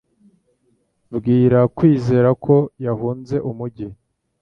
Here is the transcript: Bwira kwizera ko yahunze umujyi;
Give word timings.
Bwira 1.15 1.59
kwizera 1.75 2.29
ko 2.45 2.55
yahunze 2.85 3.35
umujyi; 3.49 3.87